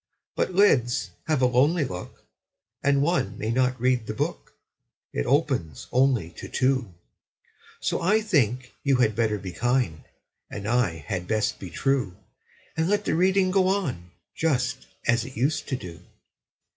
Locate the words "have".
1.27-1.43